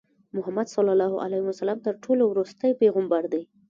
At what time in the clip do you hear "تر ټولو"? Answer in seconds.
1.85-2.23